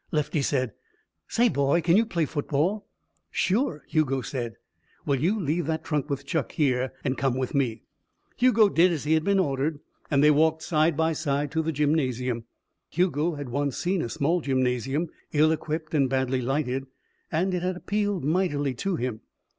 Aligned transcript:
Lefty 0.11 0.41
said: 0.41 0.73
"Say, 1.27 1.47
boy, 1.47 1.79
can 1.81 1.95
you 1.95 2.07
play 2.07 2.25
football?" 2.25 2.87
"Sure," 3.29 3.83
Hugo 3.87 4.21
said. 4.21 4.55
"Well, 5.05 5.19
you 5.19 5.39
leave 5.39 5.67
that 5.67 5.83
trunk 5.83 6.09
with 6.09 6.25
Chuck, 6.25 6.53
here, 6.53 6.91
and 7.03 7.19
come 7.19 7.37
with 7.37 7.53
me." 7.53 7.83
Hugo 8.35 8.67
did 8.67 8.91
as 8.91 9.03
he 9.03 9.13
had 9.13 9.23
been 9.23 9.37
ordered 9.37 9.79
and 10.09 10.23
they 10.23 10.31
walked 10.31 10.63
side 10.63 10.97
by 10.97 11.13
side 11.13 11.51
to 11.51 11.61
the 11.61 11.71
gymnasium. 11.71 12.45
Hugo 12.89 13.35
had 13.35 13.49
once 13.49 13.77
seen 13.77 14.01
a 14.01 14.09
small 14.09 14.41
gymnasium, 14.41 15.09
ill 15.33 15.51
equipped 15.51 15.93
and 15.93 16.09
badly 16.09 16.41
lighted, 16.41 16.87
and 17.31 17.53
it 17.53 17.61
had 17.61 17.77
appealed 17.77 18.23
mightily 18.23 18.73
to 18.73 18.95
him. 18.95 19.21